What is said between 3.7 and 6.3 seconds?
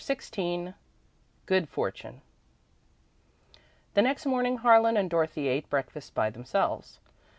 The next morning, Harlan and Dorothy ate breakfast